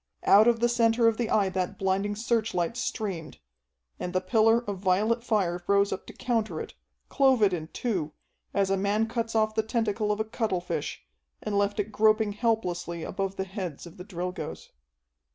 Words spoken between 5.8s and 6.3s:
up to